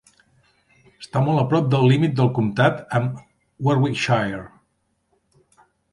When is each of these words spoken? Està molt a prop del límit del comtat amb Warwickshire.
Està 1.01 1.21
molt 1.27 1.41
a 1.41 1.43
prop 1.51 1.67
del 1.75 1.85
límit 1.91 2.15
del 2.21 2.31
comtat 2.39 2.81
amb 3.01 3.19
Warwickshire. 3.69 4.49